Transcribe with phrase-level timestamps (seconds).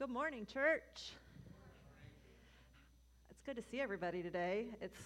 [0.00, 1.12] Good morning, church.
[3.30, 4.68] It's good to see everybody today.
[4.80, 4.96] It's,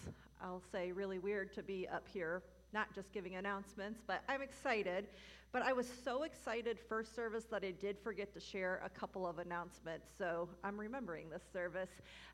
[0.41, 2.45] I'll say, really weird to be up here,
[2.75, 5.07] not just giving announcements, but I'm excited.
[5.53, 9.25] But I was so excited first service that I did forget to share a couple
[9.25, 11.91] of announcements, so I'm remembering this service.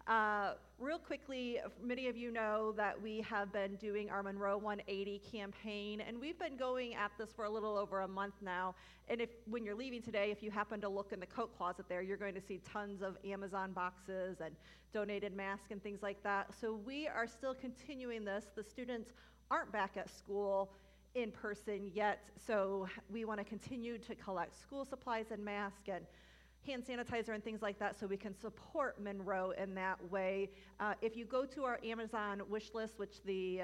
[0.07, 5.21] Uh, real quickly, many of you know that we have been doing our Monroe 180
[5.31, 8.75] campaign, and we've been going at this for a little over a month now.
[9.11, 11.85] And if when you're leaving today, if you happen to look in the coat closet
[11.91, 14.57] there, you're going to see tons of Amazon boxes and
[14.95, 16.55] donated masks and things like that.
[16.59, 18.47] So we are still continuing this.
[18.57, 19.13] The students
[19.51, 20.71] aren't back at school
[21.15, 26.05] in person yet, so we want to continue to collect school supplies and masks and
[26.67, 30.51] hand sanitizer and things like that so we can support Monroe in that way.
[30.79, 33.63] Uh, if you go to our Amazon wish list, which the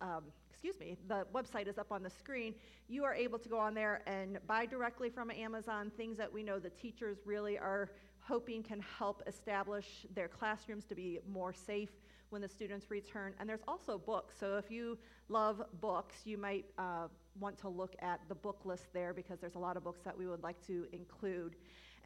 [0.00, 2.54] um, excuse me, the website is up on the screen.
[2.88, 6.42] You are able to go on there and buy directly from Amazon things that we
[6.42, 11.90] know the teachers really are hoping can help establish their classrooms to be more safe
[12.30, 13.34] when the students return.
[13.38, 14.34] And there's also books.
[14.38, 14.98] So if you
[15.28, 19.54] love books, you might uh, want to look at the book list there because there's
[19.54, 21.56] a lot of books that we would like to include.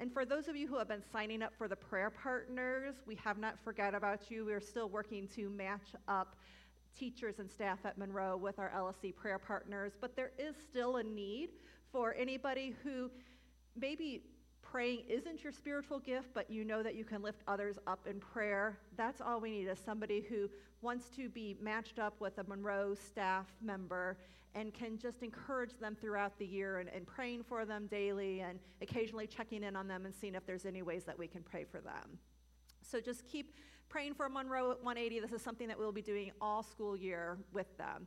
[0.00, 3.14] And for those of you who have been signing up for the prayer partners, we
[3.16, 4.44] have not forgot about you.
[4.44, 6.36] We're still working to match up
[6.98, 11.02] teachers and staff at Monroe with our LSC prayer partners, but there is still a
[11.02, 11.50] need
[11.90, 13.10] for anybody who
[13.76, 14.22] maybe
[14.72, 18.18] praying isn't your spiritual gift, but you know that you can lift others up in
[18.18, 20.48] prayer, that's all we need is somebody who
[20.80, 24.16] wants to be matched up with a Monroe staff member
[24.54, 28.58] and can just encourage them throughout the year and, and praying for them daily and
[28.80, 31.64] occasionally checking in on them and seeing if there's any ways that we can pray
[31.64, 32.18] for them.
[32.80, 33.54] So just keep
[33.90, 35.20] praying for Monroe 180.
[35.20, 38.06] This is something that we'll be doing all school year with them.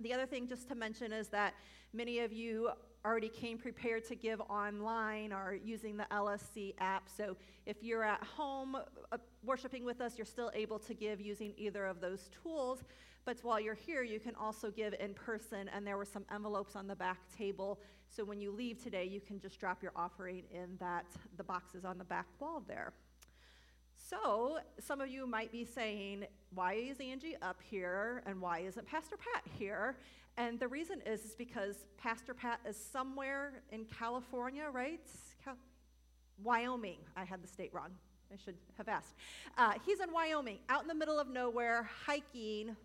[0.00, 1.54] The other thing just to mention is that
[1.94, 2.70] many of you
[3.04, 7.08] already came prepared to give online or using the LSC app.
[7.14, 11.52] So if you're at home uh, worshiping with us, you're still able to give using
[11.56, 12.82] either of those tools.
[13.24, 16.76] But while you're here, you can also give in person, and there were some envelopes
[16.76, 17.80] on the back table.
[18.08, 21.06] So when you leave today, you can just drop your offering in that
[21.36, 22.92] the boxes on the back wall there.
[24.22, 28.86] So, some of you might be saying, why is Angie up here and why isn't
[28.86, 29.96] Pastor Pat here?
[30.36, 35.00] And the reason is, is because Pastor Pat is somewhere in California, right?
[35.42, 35.56] Cal-
[36.42, 36.98] Wyoming.
[37.16, 37.90] I had the state wrong.
[38.32, 39.14] I should have asked.
[39.58, 42.76] Uh, he's in Wyoming, out in the middle of nowhere, hiking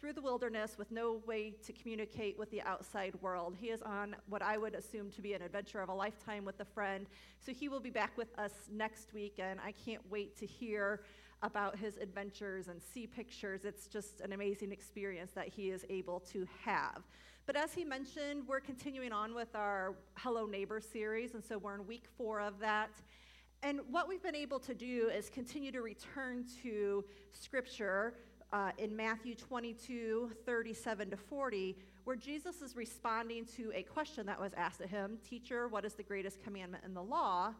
[0.00, 3.56] through the wilderness with no way to communicate with the outside world.
[3.58, 6.60] He is on what I would assume to be an adventure of a lifetime with
[6.60, 7.06] a friend.
[7.44, 11.02] So he will be back with us next week, and I can't wait to hear
[11.42, 13.64] about his adventures and see pictures.
[13.64, 17.02] It's just an amazing experience that he is able to have.
[17.46, 21.74] But as he mentioned, we're continuing on with our Hello Neighbor series, and so we're
[21.74, 22.90] in week four of that.
[23.62, 28.14] And what we've been able to do is continue to return to Scripture
[28.54, 34.40] uh, in Matthew 22 37 to 40, where Jesus is responding to a question that
[34.40, 37.52] was asked of him Teacher, what is the greatest commandment in the law?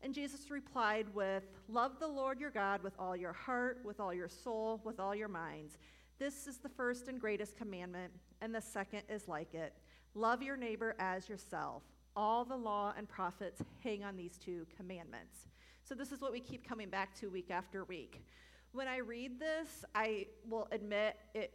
[0.00, 4.14] And Jesus replied with, Love the Lord your God with all your heart, with all
[4.14, 5.76] your soul, with all your minds.
[6.18, 8.10] This is the first and greatest commandment,
[8.40, 9.74] and the second is like it.
[10.14, 11.82] Love your neighbor as yourself.
[12.16, 15.46] All the law and prophets hang on these two commandments.
[15.84, 18.22] So, this is what we keep coming back to week after week.
[18.72, 21.52] When I read this, I will admit it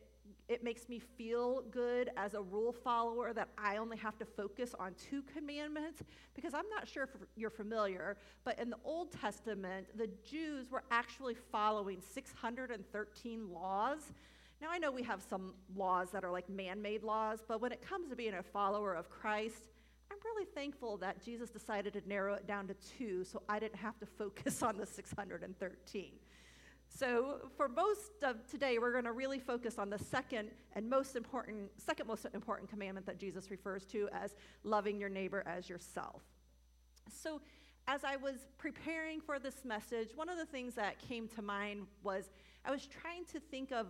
[0.48, 4.76] it makes me feel good as a rule follower that I only have to focus
[4.78, 6.02] on two commandments
[6.34, 10.84] because I'm not sure if you're familiar, but in the Old Testament, the Jews were
[10.92, 14.12] actually following 613 laws.
[14.62, 17.72] Now, I know we have some laws that are like man made laws, but when
[17.72, 19.70] it comes to being a follower of Christ,
[20.12, 23.78] I'm really thankful that Jesus decided to narrow it down to two so I didn't
[23.78, 26.12] have to focus on the 613.
[26.96, 31.16] So for most of today, we're going to really focus on the second and most
[31.16, 36.22] important, second most important commandment that Jesus refers to as loving your neighbor as yourself.
[37.12, 37.42] So
[37.88, 41.88] as I was preparing for this message, one of the things that came to mind
[42.04, 42.30] was
[42.64, 43.88] I was trying to think of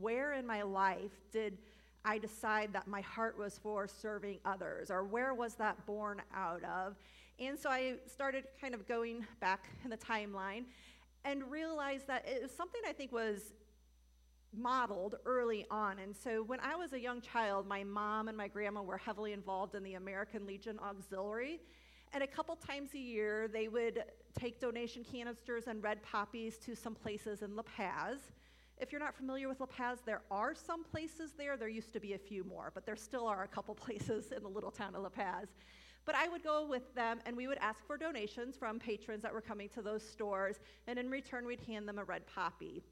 [0.00, 1.58] where in my life did
[2.04, 6.64] I decide that my heart was for serving others, or where was that born out
[6.64, 6.96] of?
[7.38, 10.64] And so I started kind of going back in the timeline
[11.24, 13.52] and realized that it was something I think was
[14.52, 15.98] modeled early on.
[15.98, 19.32] And so when I was a young child, my mom and my grandma were heavily
[19.32, 21.60] involved in the American Legion Auxiliary.
[22.12, 24.04] And a couple times a year, they would
[24.38, 28.18] take donation canisters and red poppies to some places in La Paz.
[28.78, 31.56] If you're not familiar with La Paz, there are some places there.
[31.56, 34.42] There used to be a few more, but there still are a couple places in
[34.42, 35.48] the little town of La Paz.
[36.04, 39.32] But I would go with them and we would ask for donations from patrons that
[39.32, 40.56] were coming to those stores,
[40.86, 42.82] and in return, we'd hand them a red poppy.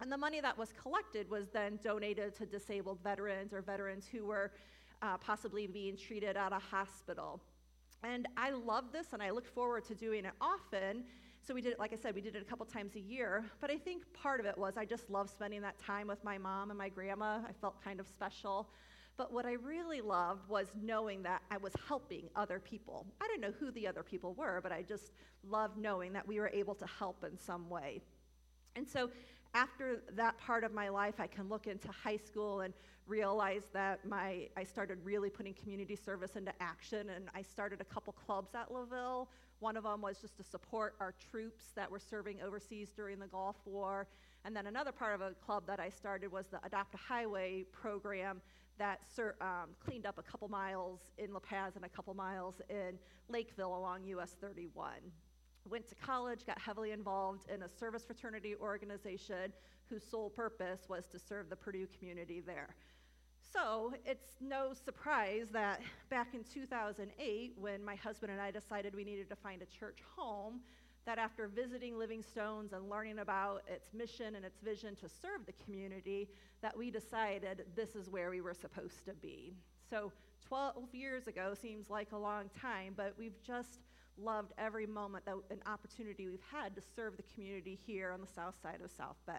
[0.00, 4.24] And the money that was collected was then donated to disabled veterans or veterans who
[4.24, 4.52] were
[5.00, 7.40] uh, possibly being treated at a hospital.
[8.02, 11.04] And I love this and I look forward to doing it often.
[11.46, 13.44] So we did it, like I said, we did it a couple times a year.
[13.60, 16.38] But I think part of it was I just love spending that time with my
[16.38, 17.40] mom and my grandma.
[17.48, 18.68] I felt kind of special.
[19.16, 23.06] But what I really loved was knowing that I was helping other people.
[23.20, 25.12] I didn't know who the other people were, but I just
[25.48, 28.00] loved knowing that we were able to help in some way.
[28.74, 29.10] And so
[29.54, 32.72] after that part of my life, I can look into high school and
[33.06, 37.84] realize that my, I started really putting community service into action, and I started a
[37.84, 39.28] couple clubs at LaVille.
[39.60, 43.26] One of them was just to support our troops that were serving overseas during the
[43.26, 44.06] Gulf War.
[44.44, 47.64] And then another part of a club that I started was the Adopt a Highway
[47.70, 48.40] program
[48.78, 52.60] that ser- um, cleaned up a couple miles in La Paz and a couple miles
[52.68, 52.98] in
[53.28, 54.92] Lakeville along US 31
[55.68, 59.52] went to college, got heavily involved in a service fraternity organization
[59.86, 62.74] whose sole purpose was to serve the Purdue community there.
[63.52, 65.80] So it's no surprise that
[66.10, 69.98] back in 2008, when my husband and I decided we needed to find a church
[70.16, 70.60] home,
[71.04, 75.46] that after visiting Living Stones and learning about its mission and its vision to serve
[75.46, 76.28] the community,
[76.60, 79.54] that we decided this is where we were supposed to be.
[79.90, 80.12] So
[80.46, 83.80] 12 years ago seems like a long time, but we've just
[84.18, 88.26] loved every moment that an opportunity we've had to serve the community here on the
[88.26, 89.38] south side of South Bend.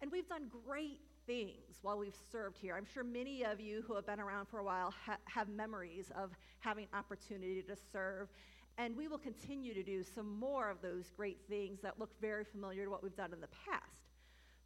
[0.00, 2.74] And we've done great things while we've served here.
[2.76, 6.10] I'm sure many of you who have been around for a while ha- have memories
[6.16, 6.30] of
[6.60, 8.28] having opportunity to serve.
[8.78, 12.44] And we will continue to do some more of those great things that look very
[12.44, 13.84] familiar to what we've done in the past.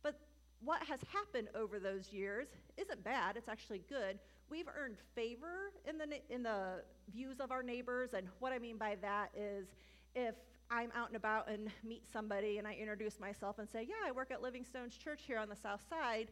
[0.02, 0.20] But
[0.60, 4.18] what has happened over those years isn't bad, it's actually good
[4.52, 8.10] we've earned favor in the, in the views of our neighbors.
[8.12, 9.66] And what I mean by that is
[10.14, 10.34] if
[10.70, 14.12] I'm out and about and meet somebody and I introduce myself and say, Yeah, I
[14.12, 16.28] work at Living Stones Church here on the south side,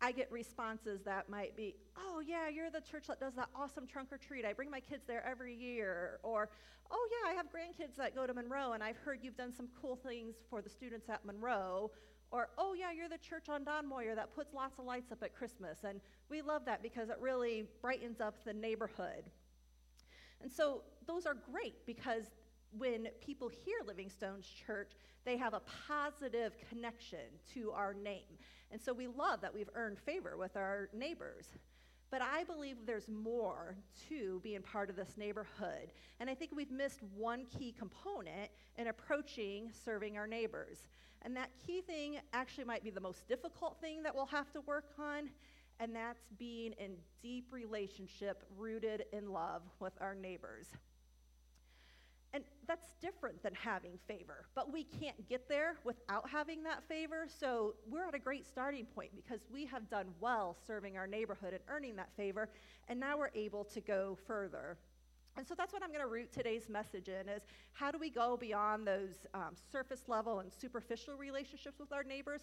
[0.00, 3.86] I get responses that might be, Oh, yeah, you're the church that does that awesome
[3.86, 4.44] trunk or treat.
[4.44, 6.18] I bring my kids there every year.
[6.22, 6.50] Or,
[6.90, 9.68] Oh, yeah, I have grandkids that go to Monroe and I've heard you've done some
[9.80, 11.90] cool things for the students at Monroe.
[12.30, 15.22] Or, oh, yeah, you're the church on Don Moyer that puts lots of lights up
[15.22, 15.78] at Christmas.
[15.84, 19.24] And we love that because it really brightens up the neighborhood.
[20.42, 22.24] And so those are great because
[22.76, 24.92] when people hear Living Stones Church,
[25.24, 27.20] they have a positive connection
[27.54, 28.38] to our name.
[28.74, 31.46] And so we love that we've earned favor with our neighbors.
[32.10, 33.76] But I believe there's more
[34.08, 35.92] to being part of this neighborhood.
[36.18, 40.88] And I think we've missed one key component in approaching serving our neighbors.
[41.22, 44.60] And that key thing actually might be the most difficult thing that we'll have to
[44.62, 45.30] work on,
[45.78, 50.66] and that's being in deep relationship rooted in love with our neighbors.
[52.34, 57.28] And that's different than having favor, but we can't get there without having that favor.
[57.28, 61.52] So we're at a great starting point because we have done well serving our neighborhood
[61.52, 62.48] and earning that favor,
[62.88, 64.76] and now we're able to go further.
[65.36, 67.42] And so that's what I'm going to root today's message in is
[67.72, 72.42] how do we go beyond those um, surface level and superficial relationships with our neighbors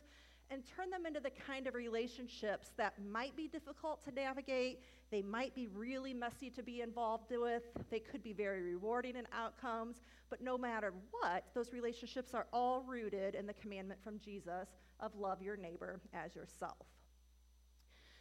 [0.52, 5.22] and turn them into the kind of relationships that might be difficult to navigate, they
[5.22, 10.02] might be really messy to be involved with, they could be very rewarding in outcomes,
[10.30, 14.68] but no matter what, those relationships are all rooted in the commandment from Jesus
[15.00, 16.86] of love your neighbor as yourself.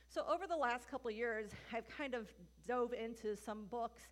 [0.08, 2.28] So over the last couple years, I've kind of
[2.66, 4.02] dove into some books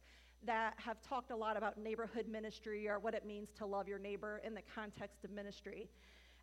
[0.45, 3.99] that have talked a lot about neighborhood ministry or what it means to love your
[3.99, 5.89] neighbor in the context of ministry.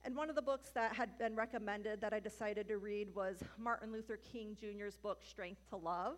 [0.06, 3.42] And one of the books that had been recommended that I decided to read was
[3.58, 6.18] Martin Luther King Jr.'s book, Strength to Love.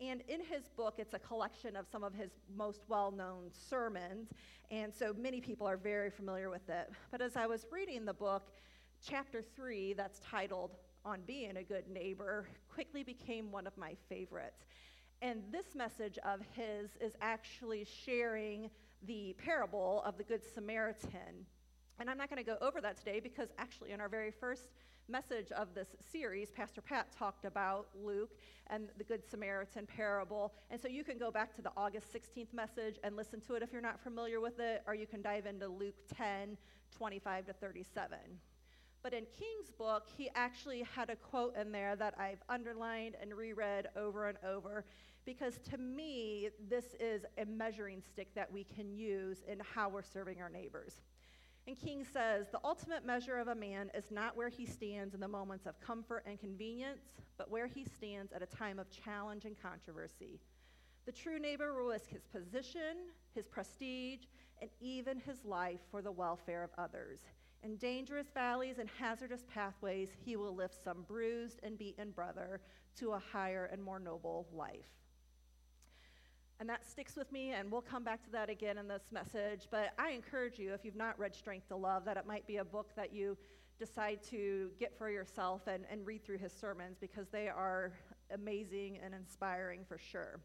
[0.00, 4.28] And in his book, it's a collection of some of his most well known sermons.
[4.70, 6.92] And so many people are very familiar with it.
[7.10, 8.52] But as I was reading the book,
[9.04, 14.64] chapter three, that's titled On Being a Good Neighbor, quickly became one of my favorites.
[15.22, 18.70] And this message of his is actually sharing
[19.08, 21.46] the parable of the Good Samaritan.
[22.00, 24.70] And I'm not going to go over that today because actually, in our very first
[25.08, 28.30] message of this series, Pastor Pat talked about Luke
[28.68, 30.52] and the Good Samaritan parable.
[30.70, 33.62] And so you can go back to the August 16th message and listen to it
[33.62, 36.56] if you're not familiar with it, or you can dive into Luke 10
[36.96, 38.18] 25 to 37.
[39.02, 43.34] But in King's book, he actually had a quote in there that I've underlined and
[43.34, 44.84] reread over and over
[45.24, 50.02] because to me, this is a measuring stick that we can use in how we're
[50.02, 51.02] serving our neighbors.
[51.68, 55.20] And King says, the ultimate measure of a man is not where he stands in
[55.20, 57.02] the moments of comfort and convenience,
[57.36, 60.40] but where he stands at a time of challenge and controversy.
[61.04, 62.96] The true neighbor will risk his position,
[63.34, 64.20] his prestige,
[64.62, 67.18] and even his life for the welfare of others.
[67.62, 72.62] In dangerous valleys and hazardous pathways, he will lift some bruised and beaten brother
[72.96, 74.88] to a higher and more noble life.
[76.60, 79.68] And that sticks with me, and we'll come back to that again in this message.
[79.70, 82.56] But I encourage you, if you've not read Strength to Love, that it might be
[82.56, 83.36] a book that you
[83.78, 87.92] decide to get for yourself and, and read through his sermons because they are
[88.34, 90.40] amazing and inspiring for sure.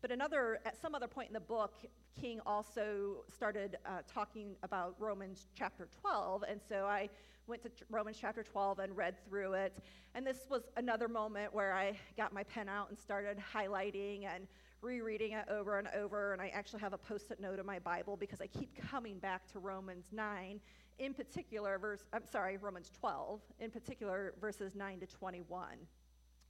[0.00, 1.74] But another, at some other point in the book,
[2.20, 6.44] King also started uh, talking about Romans chapter 12.
[6.48, 7.08] And so I
[7.48, 9.76] went to Romans chapter 12 and read through it.
[10.14, 14.46] And this was another moment where I got my pen out and started highlighting and
[14.80, 16.32] rereading it over and over.
[16.32, 19.18] And I actually have a post it note in my Bible because I keep coming
[19.18, 20.60] back to Romans 9,
[20.98, 25.68] in particular, verse, I'm sorry, Romans 12, in particular, verses 9 to 21.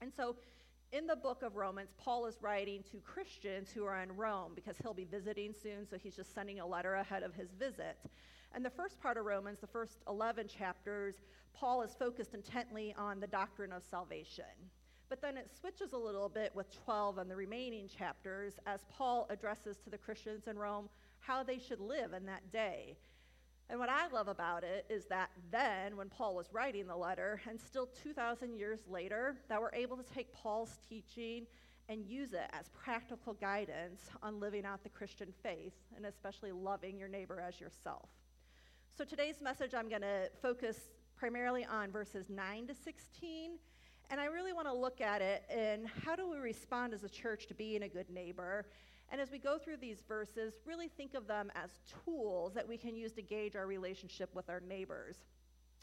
[0.00, 0.36] And so
[0.90, 4.76] in the book of Romans, Paul is writing to Christians who are in Rome because
[4.78, 7.98] he'll be visiting soon, so he's just sending a letter ahead of his visit.
[8.54, 11.16] And the first part of Romans, the first 11 chapters,
[11.52, 14.44] Paul is focused intently on the doctrine of salvation.
[15.08, 19.26] But then it switches a little bit with 12 and the remaining chapters as Paul
[19.30, 20.88] addresses to the Christians in Rome
[21.20, 22.96] how they should live in that day.
[23.70, 27.40] And what I love about it is that then, when Paul was writing the letter,
[27.48, 31.46] and still 2,000 years later, that we're able to take Paul's teaching
[31.90, 36.98] and use it as practical guidance on living out the Christian faith, and especially loving
[36.98, 38.08] your neighbor as yourself.
[38.96, 40.78] So today's message, I'm going to focus
[41.16, 43.52] primarily on verses 9 to 16.
[44.10, 47.08] And I really want to look at it and how do we respond as a
[47.08, 48.66] church to being a good neighbor
[49.10, 51.70] and as we go through these verses, really think of them as
[52.04, 55.16] tools that we can use to gauge our relationship with our neighbors.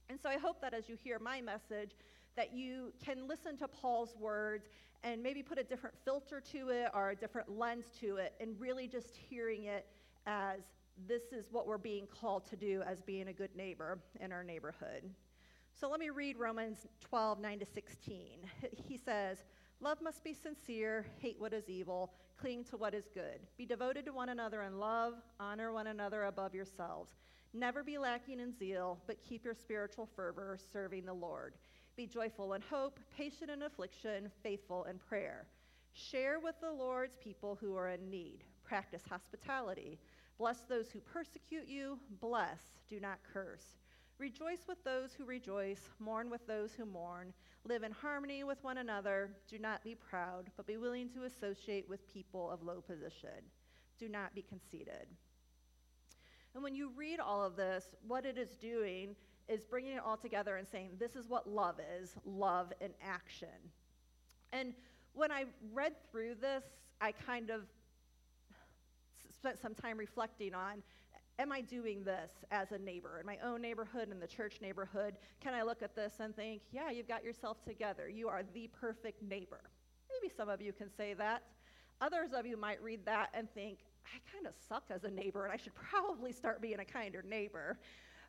[0.09, 1.95] And so I hope that as you hear my message,
[2.35, 4.67] that you can listen to Paul's words
[5.03, 8.59] and maybe put a different filter to it or a different lens to it, and
[8.59, 9.87] really just hearing it
[10.27, 10.59] as
[11.07, 14.43] this is what we're being called to do as being a good neighbor in our
[14.43, 15.03] neighborhood.
[15.77, 18.39] So let me read Romans 12, 9 to 16.
[18.87, 19.43] He says,
[19.81, 23.41] Love must be sincere, hate what is evil, cling to what is good.
[23.57, 27.11] Be devoted to one another in love, honor one another above yourselves.
[27.53, 31.55] Never be lacking in zeal, but keep your spiritual fervor serving the Lord.
[31.97, 35.45] Be joyful in hope, patient in affliction, faithful in prayer.
[35.93, 38.45] Share with the Lord's people who are in need.
[38.63, 39.99] Practice hospitality.
[40.37, 41.99] Bless those who persecute you.
[42.21, 43.75] Bless, do not curse.
[44.17, 47.33] Rejoice with those who rejoice, mourn with those who mourn.
[47.65, 49.31] Live in harmony with one another.
[49.49, 53.43] Do not be proud, but be willing to associate with people of low position.
[53.99, 55.07] Do not be conceited.
[56.53, 59.15] And when you read all of this, what it is doing
[59.49, 63.49] is bringing it all together and saying, this is what love is love in action.
[64.53, 64.73] And
[65.13, 66.63] when I read through this,
[67.01, 67.63] I kind of
[69.33, 70.81] spent some time reflecting on
[71.39, 75.15] am I doing this as a neighbor in my own neighborhood, in the church neighborhood?
[75.41, 78.09] Can I look at this and think, yeah, you've got yourself together.
[78.09, 79.61] You are the perfect neighbor.
[80.09, 81.43] Maybe some of you can say that.
[82.01, 85.45] Others of you might read that and think, I kind of suck as a neighbor
[85.45, 87.77] and I should probably start being a kinder neighbor.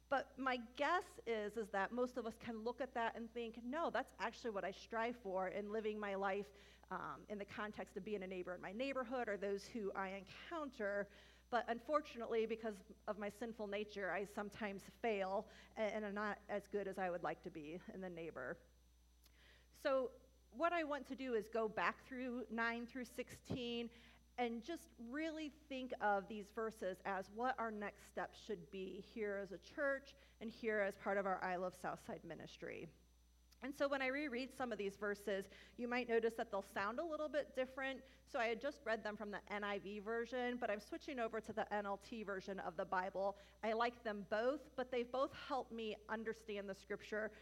[0.09, 3.59] But my guess is, is that most of us can look at that and think,
[3.69, 6.47] no, that's actually what I strive for in living my life
[6.93, 10.13] um, in the context of being a neighbor in my neighborhood or those who I
[10.51, 11.09] encounter.
[11.51, 12.75] But unfortunately, because
[13.07, 17.23] of my sinful nature, I sometimes fail and i'm not as good as I would
[17.23, 18.57] like to be in the neighbor.
[19.83, 20.11] So,
[20.57, 23.91] what I want to do is go back through 9 through 16
[24.39, 29.39] and just really think of these verses as what our next steps should be here
[29.43, 32.89] as a church and here as part of our I Love Southside ministry.
[33.67, 35.47] And so when I reread some of these verses,
[35.77, 37.99] you might notice that they'll sound a little bit different.
[38.33, 41.53] So I had just read them from the NIV version, but I'm switching over to
[41.53, 43.37] the NLT version of the Bible.
[43.65, 47.33] I like them both, but they've both help me understand the scripture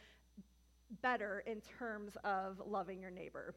[1.03, 3.55] better in terms of loving your neighbor.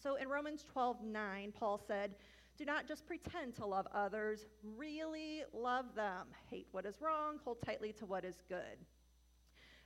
[0.00, 2.14] So in Romans 12 9, Paul said,
[2.56, 6.28] Do not just pretend to love others, really love them.
[6.48, 8.86] Hate what is wrong, hold tightly to what is good.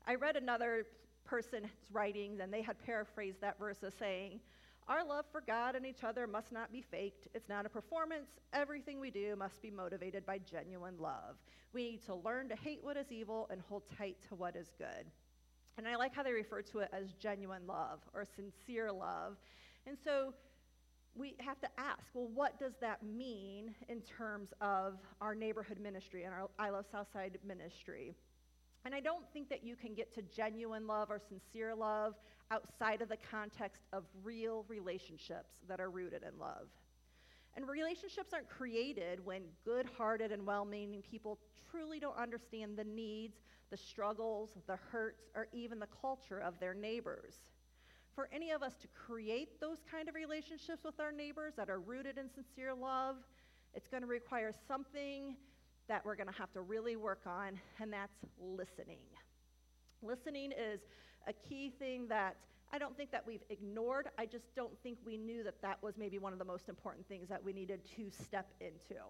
[0.07, 0.85] I read another
[1.33, 4.39] person's writings, and they had paraphrased that verse as saying,
[4.87, 7.27] Our love for God and each other must not be faked.
[7.35, 8.29] It's not a performance.
[8.53, 11.37] Everything we do must be motivated by genuine love.
[11.73, 14.73] We need to learn to hate what is evil and hold tight to what is
[14.77, 15.07] good.
[15.79, 19.39] And I like how they refer to it as genuine love or sincere love.
[19.87, 20.35] And so
[21.15, 26.25] we have to ask well, what does that mean in terms of our neighborhood ministry
[26.25, 28.15] and our I Love Southside ministry?
[28.85, 32.15] And I don't think that you can get to genuine love or sincere love
[32.51, 36.69] outside of the context of real relationships that are rooted in love.
[37.55, 41.39] And relationships aren't created when good hearted and well meaning people
[41.71, 43.37] truly don't understand the needs,
[43.71, 47.35] the struggles, the hurts, or even the culture of their neighbors.
[48.15, 51.81] For any of us to create those kind of relationships with our neighbors that are
[51.81, 53.17] rooted in sincere love,
[53.75, 55.37] it's going to require something
[55.89, 58.99] that we're going to have to really work on, and that's listening.
[60.03, 60.81] Listening is
[61.27, 62.37] a key thing that
[62.73, 64.09] I don't think that we've ignored.
[64.19, 67.07] I just don't think we knew that that was maybe one of the most important
[67.07, 69.01] things that we needed to step into.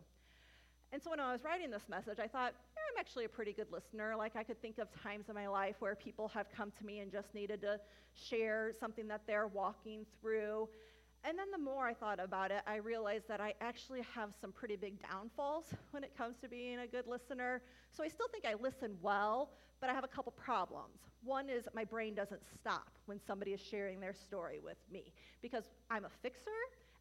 [0.92, 3.52] And so when I was writing this message, I thought, yeah, I'm actually a pretty
[3.52, 4.14] good listener.
[4.16, 6.98] Like I could think of times in my life where people have come to me
[6.98, 7.80] and just needed to
[8.14, 10.68] share something that they're walking through.
[11.24, 14.50] And then the more I thought about it, I realized that I actually have some
[14.50, 17.62] pretty big downfalls when it comes to being a good listener.
[17.92, 19.50] So I still think I listen well,
[19.80, 20.98] but I have a couple problems.
[21.22, 25.12] One is my brain doesn't stop when somebody is sharing their story with me
[25.42, 26.50] because I'm a fixer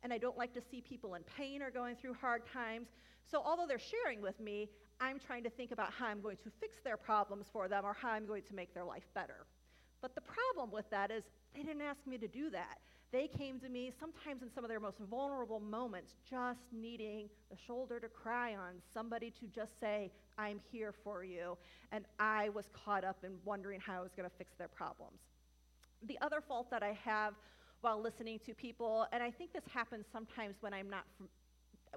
[0.03, 2.89] and I don't like to see people in pain or going through hard times.
[3.29, 6.51] So although they're sharing with me, I'm trying to think about how I'm going to
[6.59, 9.47] fix their problems for them or how I'm going to make their life better.
[9.99, 11.23] But the problem with that is
[11.55, 12.77] they didn't ask me to do that.
[13.11, 17.57] They came to me sometimes in some of their most vulnerable moments, just needing a
[17.57, 21.57] shoulder to cry on, somebody to just say, I'm here for you.
[21.91, 25.19] And I was caught up in wondering how I was going to fix their problems.
[26.07, 27.33] The other fault that I have
[27.81, 31.03] while listening to people, and I think this happens sometimes when I'm not,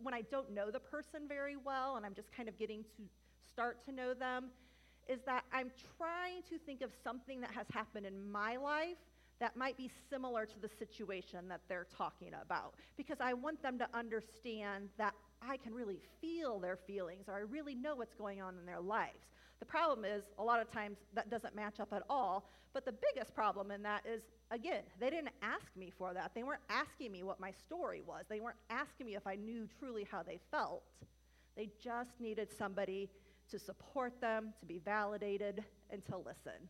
[0.02, 3.02] when I don't know the person very well and I'm just kind of getting to
[3.52, 4.47] start to know them,
[5.09, 8.97] is that I'm trying to think of something that has happened in my life
[9.41, 13.79] that might be similar to the situation that they're talking about because I want them
[13.79, 18.41] to understand that I can really feel their feelings or I really know what's going
[18.41, 19.26] on in their lives.
[19.61, 22.49] The problem is, a lot of times that doesn't match up at all.
[22.75, 26.33] But the biggest problem in that is, again, they didn't ask me for that.
[26.35, 29.69] They weren't asking me what my story was, they weren't asking me if I knew
[29.79, 30.83] truly how they felt.
[31.57, 33.09] They just needed somebody
[33.50, 36.68] to support them, to be validated, and to listen.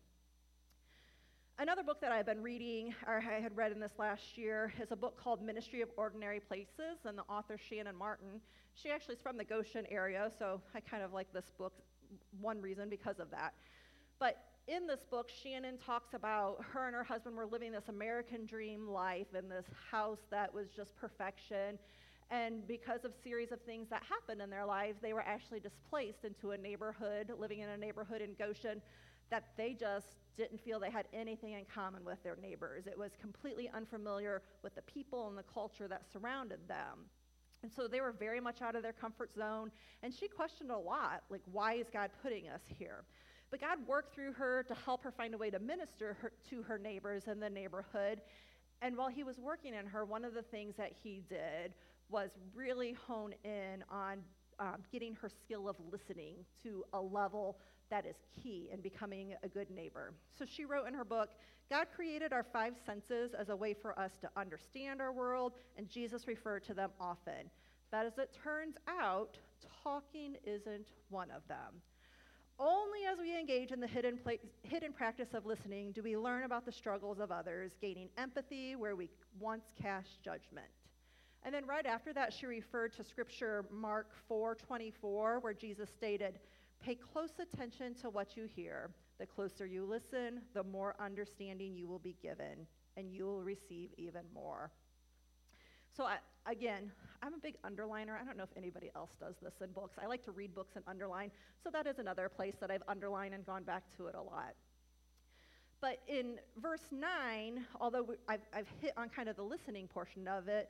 [1.57, 4.91] Another book that I've been reading, or I had read in this last year, is
[4.91, 8.41] a book called Ministry of Ordinary Places, and the author Shannon Martin.
[8.75, 11.73] She actually is from the Goshen area, so I kind of like this book,
[12.41, 13.55] one reason because of that.
[14.19, 18.47] But in this book, Shannon talks about her and her husband were living this American
[18.47, 21.79] dream life in this house that was just perfection.
[22.33, 26.25] And because of series of things that happened in their lives, they were actually displaced
[26.25, 28.83] into a neighborhood, living in a neighborhood in Goshen
[29.31, 32.87] that they just didn't feel they had anything in common with their neighbors.
[32.87, 37.07] It was completely unfamiliar with the people and the culture that surrounded them.
[37.63, 39.71] And so they were very much out of their comfort zone.
[40.03, 43.05] And she questioned a lot like, why is God putting us here?
[43.51, 46.63] But God worked through her to help her find a way to minister her, to
[46.63, 48.21] her neighbors in the neighborhood.
[48.83, 51.73] And while he was working in her, one of the things that he did
[52.11, 54.19] was really hone in on
[54.59, 57.59] um, getting her skill of listening to a level
[57.95, 60.13] that is key in becoming a good neighbor.
[60.37, 61.31] So she wrote in her book
[61.71, 65.89] God created our five senses as a way for us to understand our world, and
[65.89, 67.49] Jesus referred to them often.
[67.93, 69.39] But as it turns out,
[69.85, 71.81] talking isn't one of them.
[72.59, 76.43] Only as we engage in the hidden, pla- hidden practice of listening do we learn
[76.43, 80.67] about the struggles of others, gaining empathy where we once cast judgment.
[81.45, 86.41] And then right after that, she referred to scripture Mark 4:24, where Jesus stated,
[86.85, 88.91] Pay close attention to what you hear.
[89.19, 92.67] The closer you listen, the more understanding you will be given,
[92.99, 94.71] and you will receive even more.
[95.97, 96.93] So, I, again,
[97.23, 98.21] I'm a big underliner.
[98.21, 99.97] I don't know if anybody else does this in books.
[100.03, 101.31] I like to read books and underline.
[101.63, 104.55] So, that is another place that I've underlined and gone back to it a lot.
[105.81, 110.49] But in verse 9, although I've, I've hit on kind of the listening portion of
[110.49, 110.69] it,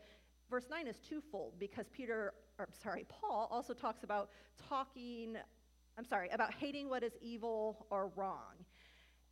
[0.48, 4.30] verse 9 is twofold because Peter, or sorry, Paul also talks about
[4.68, 5.36] talking
[5.96, 8.64] I'm sorry, about hating what is evil or wrong.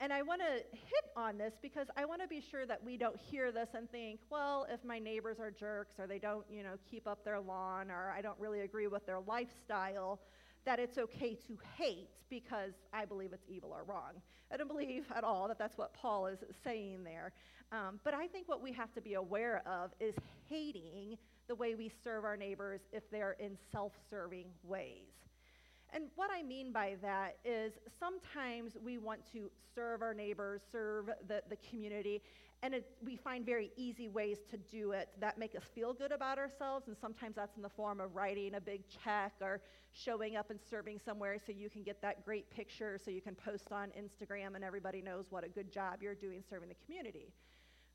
[0.00, 2.96] And I want to hit on this because I want to be sure that we
[2.96, 6.64] don't hear this and think, well, if my neighbors are jerks or they don't, you
[6.64, 10.18] know, keep up their lawn or I don't really agree with their lifestyle,
[10.64, 14.20] that it's okay to hate because I believe it's evil or wrong.
[14.52, 17.32] I don't believe at all that that's what Paul is saying there.
[17.70, 20.14] Um, but I think what we have to be aware of is
[20.48, 21.16] hating
[21.48, 25.21] the way we serve our neighbors if they're in self serving ways.
[25.94, 31.10] And what I mean by that is sometimes we want to serve our neighbors, serve
[31.28, 32.22] the, the community,
[32.62, 36.12] and it, we find very easy ways to do it that make us feel good
[36.12, 36.86] about ourselves.
[36.86, 40.60] And sometimes that's in the form of writing a big check or showing up and
[40.70, 44.54] serving somewhere so you can get that great picture so you can post on Instagram
[44.54, 47.32] and everybody knows what a good job you're doing serving the community.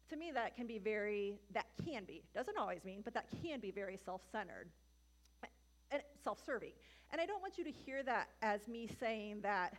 [0.09, 3.59] To me, that can be very, that can be, doesn't always mean, but that can
[3.59, 4.67] be very self centered
[6.23, 6.73] self serving.
[7.11, 9.73] And I don't want you to hear that as me saying that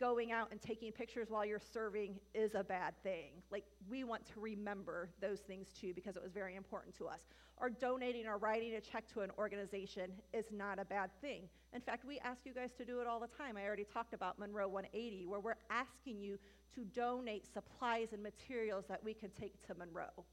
[0.00, 3.30] going out and taking pictures while you're serving is a bad thing.
[3.50, 7.20] Like, we want to remember those things too because it was very important to us.
[7.58, 11.42] Or donating or writing a check to an organization is not a bad thing.
[11.72, 13.56] In fact, we ask you guys to do it all the time.
[13.56, 16.38] I already talked about Monroe 180, where we're asking you
[16.74, 20.24] to donate supplies and materials that we can take to Monroe.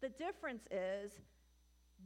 [0.00, 1.10] The difference is,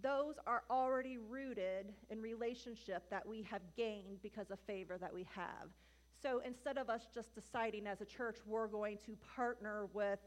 [0.02, 5.26] those are already rooted in relationship that we have gained because of favor that we
[5.35, 5.68] have.
[6.22, 10.20] So instead of us just deciding as a church we're going to partner with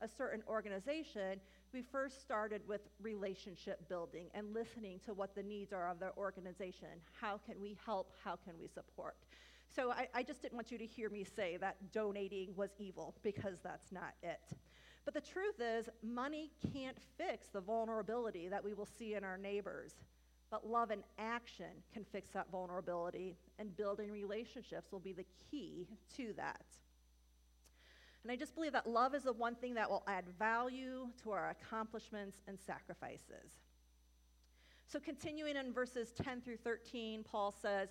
[0.00, 1.40] a certain organization,
[1.72, 6.12] we first started with relationship building and listening to what the needs are of the
[6.16, 6.88] organization.
[7.20, 8.12] How can we help?
[8.22, 9.16] How can we support?
[9.74, 13.14] So I, I just didn't want you to hear me say that donating was evil
[13.22, 14.40] because that's not it.
[15.04, 19.36] But the truth is, money can't fix the vulnerability that we will see in our
[19.36, 19.94] neighbors.
[20.50, 25.88] But love and action can fix that vulnerability, and building relationships will be the key
[26.16, 26.64] to that.
[28.22, 31.30] And I just believe that love is the one thing that will add value to
[31.30, 33.50] our accomplishments and sacrifices.
[34.86, 37.90] So, continuing in verses 10 through 13, Paul says,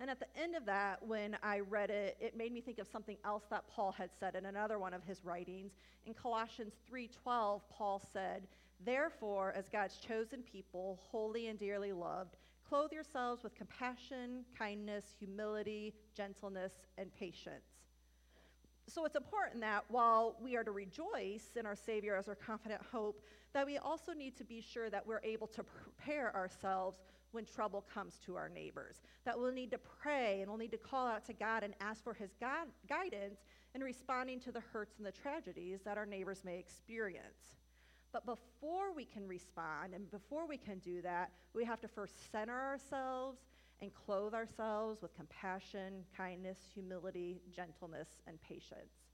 [0.00, 2.88] And at the end of that, when I read it, it made me think of
[2.88, 5.72] something else that Paul had said in another one of his writings.
[6.06, 8.48] In Colossians 3:12, Paul said,
[8.80, 12.36] "Therefore, as God's chosen people, holy and dearly loved,
[12.70, 17.64] Clothe yourselves with compassion, kindness, humility, gentleness, and patience.
[18.86, 22.80] So it's important that while we are to rejoice in our Savior as our confident
[22.92, 26.98] hope, that we also need to be sure that we're able to prepare ourselves
[27.32, 29.02] when trouble comes to our neighbors.
[29.24, 32.02] That we'll need to pray and we'll need to call out to God and ask
[32.02, 33.40] for His God, guidance
[33.74, 37.54] in responding to the hurts and the tragedies that our neighbors may experience.
[38.12, 42.30] But before we can respond and before we can do that, we have to first
[42.32, 43.38] center ourselves
[43.80, 49.10] and clothe ourselves with compassion, kindness, humility, gentleness, and patience.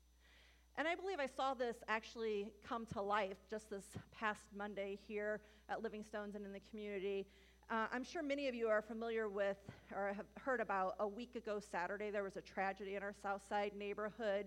[0.79, 5.41] And I believe I saw this actually come to life just this past Monday here
[5.71, 7.27] at Living Stones and in the community.
[7.69, 9.57] Uh, I'm sure many of you are familiar with
[9.93, 13.43] or have heard about a week ago Saturday, there was a tragedy in our South
[13.49, 14.47] Side neighborhood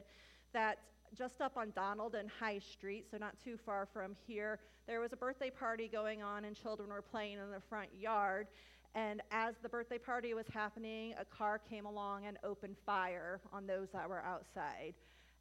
[0.54, 0.78] that
[1.18, 5.12] just up on Donald and High Street, so not too far from here, there was
[5.12, 8.48] a birthday party going on and children were playing in the front yard.
[8.96, 13.68] And as the birthday party was happening, a car came along and opened fire on
[13.68, 14.94] those that were outside.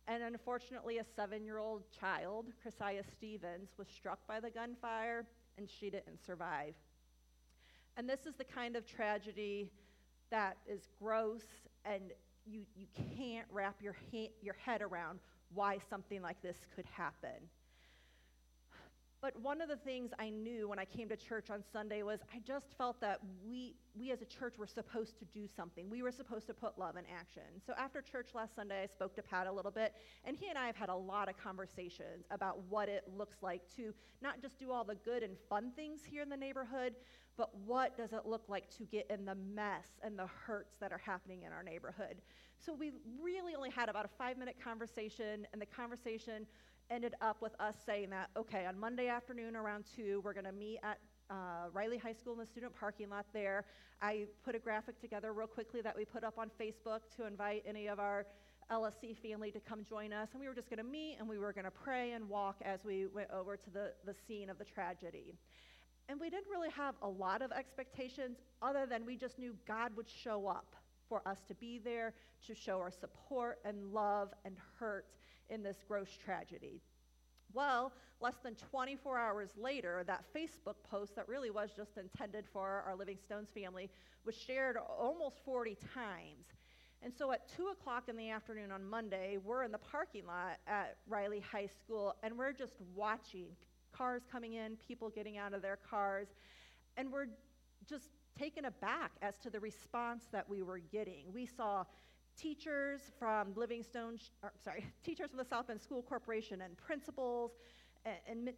[0.09, 5.69] And unfortunately, a seven year old child, Chrisia Stevens, was struck by the gunfire and
[5.71, 6.75] she didn't survive.
[7.99, 9.73] And this is the kind of tragedy
[10.31, 11.43] that is gross
[11.85, 12.13] and
[12.47, 12.87] you, you
[13.19, 15.19] can't wrap your, ha- your head around
[15.53, 17.49] why something like this could happen.
[19.21, 22.21] But one of the things I knew when I came to church on Sunday was
[22.33, 25.91] I just felt that we, we as a church were supposed to do something.
[25.91, 27.43] We were supposed to put love in action.
[27.67, 30.57] So after church last Sunday, I spoke to Pat a little bit, and he and
[30.57, 34.57] I have had a lot of conversations about what it looks like to not just
[34.57, 36.95] do all the good and fun things here in the neighborhood,
[37.39, 40.93] but what does it look like to get in the mess and the hurts that
[40.93, 42.21] are happening in our neighborhood.
[42.59, 42.91] So we
[43.23, 46.47] really only had about a five minute conversation, and the conversation
[46.91, 50.53] ended up with us saying that, okay, on Monday afternoon around 2, we're going to
[50.53, 50.99] meet at
[51.31, 53.65] uh, Riley High School in the student parking lot there.
[54.03, 57.63] I put a graphic together real quickly that we put up on Facebook to invite
[57.67, 58.27] any of our
[58.73, 60.31] LSC family to come join us.
[60.33, 62.57] And we were just going to meet and we were going to pray and walk
[62.63, 65.35] as we went over to the, the scene of the tragedy.
[66.09, 69.95] And we didn't really have a lot of expectations other than we just knew God
[69.97, 70.75] would show up
[71.09, 72.15] for us to be there
[72.47, 75.07] to show our support and love and hurt
[75.51, 76.81] in this gross tragedy.
[77.53, 82.85] Well, less than 24 hours later, that Facebook post that really was just intended for
[82.87, 83.91] our Living Stones family
[84.25, 86.47] was shared almost 40 times.
[87.03, 90.59] And so at 2 o'clock in the afternoon on Monday, we're in the parking lot
[90.67, 93.47] at Riley High School and we're just watching
[93.93, 96.29] cars coming in, people getting out of their cars,
[96.97, 97.29] and we're
[97.89, 101.33] just taken aback as to the response that we were getting.
[101.33, 101.85] We saw
[102.37, 107.53] teachers from Livingstone, or, sorry, teachers from the South Bend School Corporation and principals
[108.27, 108.51] and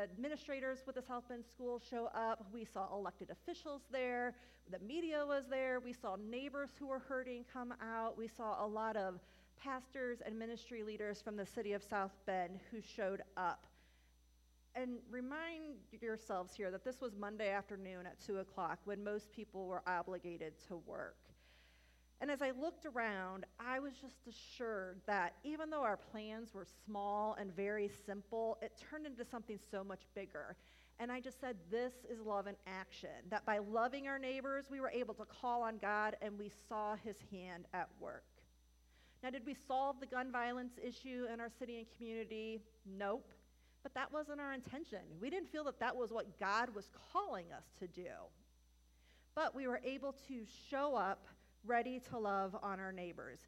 [0.00, 2.46] administrators with the South Bend School show up.
[2.52, 4.34] We saw elected officials there.
[4.70, 5.80] The media was there.
[5.80, 8.16] We saw neighbors who were hurting come out.
[8.16, 9.20] We saw a lot of
[9.62, 13.66] pastors and ministry leaders from the city of South Bend who showed up.
[14.76, 19.66] And remind yourselves here that this was Monday afternoon at 2 o'clock when most people
[19.66, 21.16] were obligated to work.
[22.20, 26.66] And as I looked around, I was just assured that even though our plans were
[26.84, 30.56] small and very simple, it turned into something so much bigger.
[30.98, 33.10] And I just said, This is love in action.
[33.30, 36.96] That by loving our neighbors, we were able to call on God and we saw
[36.96, 38.24] his hand at work.
[39.22, 42.60] Now, did we solve the gun violence issue in our city and community?
[42.86, 43.32] Nope.
[43.86, 44.98] But that wasn't our intention.
[45.20, 48.10] We didn't feel that that was what God was calling us to do.
[49.36, 51.28] But we were able to show up
[51.64, 53.38] ready to love on our neighbors.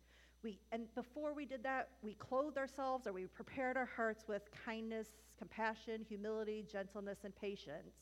[0.44, 4.42] We, and before we did that, we clothed ourselves or we prepared our hearts with
[4.64, 7.96] kindness, compassion, humility, gentleness, and patience.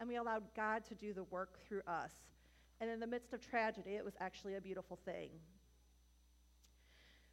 [0.00, 2.12] And we allowed God to do the work through us.
[2.80, 5.28] And in the midst of tragedy, it was actually a beautiful thing.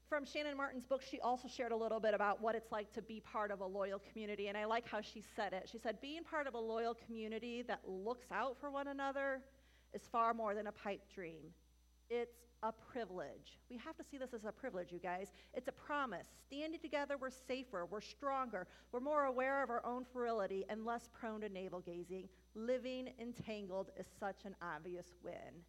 [0.09, 3.01] From Shannon Martin's book, she also shared a little bit about what it's like to
[3.01, 4.47] be part of a loyal community.
[4.47, 5.69] And I like how she said it.
[5.71, 9.41] She said, Being part of a loyal community that looks out for one another
[9.93, 11.53] is far more than a pipe dream.
[12.09, 13.59] It's a privilege.
[13.69, 15.27] We have to see this as a privilege, you guys.
[15.53, 16.25] It's a promise.
[16.47, 21.07] Standing together, we're safer, we're stronger, we're more aware of our own virility, and less
[21.13, 22.27] prone to navel gazing.
[22.55, 25.63] Living entangled is such an obvious win.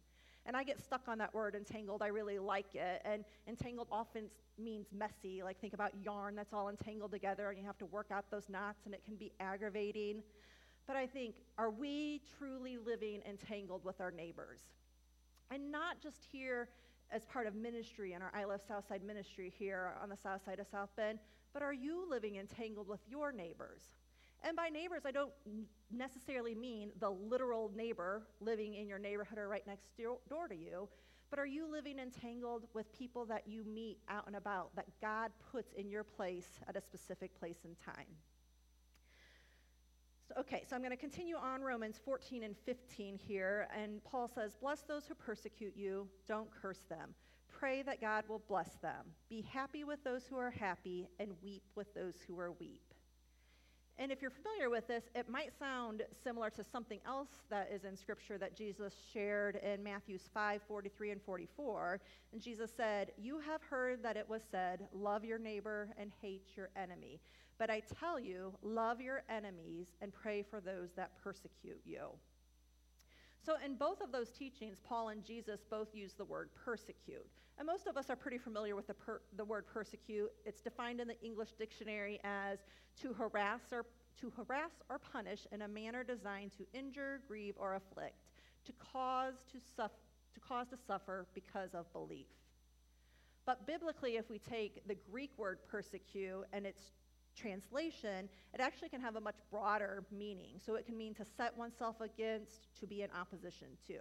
[0.45, 2.01] And I get stuck on that word entangled.
[2.01, 3.01] I really like it.
[3.05, 4.25] And entangled often
[4.57, 5.43] means messy.
[5.43, 8.49] Like think about yarn that's all entangled together and you have to work out those
[8.49, 10.23] knots and it can be aggravating.
[10.87, 14.61] But I think, are we truly living entangled with our neighbors?
[15.51, 16.69] And not just here
[17.11, 20.59] as part of ministry in our I Love Southside ministry here on the south side
[20.59, 21.19] of South Bend,
[21.53, 23.81] but are you living entangled with your neighbors?
[24.43, 25.31] And by neighbors, I don't
[25.91, 30.89] necessarily mean the literal neighbor living in your neighborhood or right next door to you,
[31.29, 35.31] but are you living entangled with people that you meet out and about that God
[35.51, 38.07] puts in your place at a specific place and time?
[40.37, 43.67] okay, so I'm going to continue on Romans 14 and 15 here.
[43.75, 47.13] And Paul says, Bless those who persecute you, don't curse them.
[47.49, 49.05] Pray that God will bless them.
[49.29, 52.90] Be happy with those who are happy, and weep with those who are weep.
[54.01, 57.83] And if you're familiar with this, it might sound similar to something else that is
[57.83, 61.99] in Scripture that Jesus shared in Matthews 5 43 and 44.
[62.33, 66.47] And Jesus said, You have heard that it was said, Love your neighbor and hate
[66.57, 67.19] your enemy.
[67.59, 72.07] But I tell you, love your enemies and pray for those that persecute you.
[73.43, 77.25] So, in both of those teachings, Paul and Jesus both use the word persecute.
[77.57, 80.31] And most of us are pretty familiar with the, per, the word persecute.
[80.45, 82.59] It's defined in the English dictionary as
[83.01, 83.85] to harass or
[84.19, 88.15] to harass or punish in a manner designed to injure, grieve, or afflict,
[88.65, 92.27] to cause to, to cause to suffer because of belief.
[93.45, 96.91] But biblically, if we take the Greek word persecute and its
[97.35, 100.59] translation, it actually can have a much broader meaning.
[100.63, 103.99] So it can mean to set oneself against, to be in opposition to.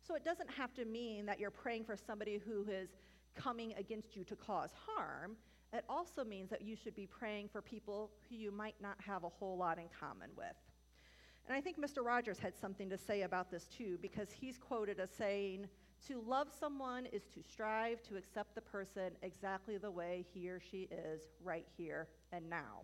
[0.00, 2.90] So it doesn't have to mean that you're praying for somebody who is
[3.34, 5.36] coming against you to cause harm.
[5.72, 9.24] It also means that you should be praying for people who you might not have
[9.24, 10.56] a whole lot in common with.
[11.46, 12.04] And I think Mr.
[12.04, 15.66] Rogers had something to say about this too, because he's quoted as saying,
[16.08, 20.58] To love someone is to strive to accept the person exactly the way he or
[20.58, 22.82] she is right here and now.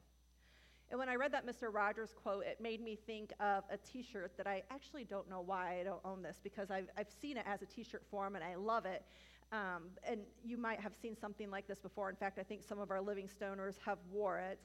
[0.90, 1.72] And when I read that Mr.
[1.72, 5.40] Rogers quote, it made me think of a t shirt that I actually don't know
[5.40, 8.36] why I don't own this because I've, I've seen it as a t shirt form
[8.36, 9.04] and I love it.
[9.50, 12.08] Um, and you might have seen something like this before.
[12.10, 14.60] In fact, I think some of our living stoners have wore it.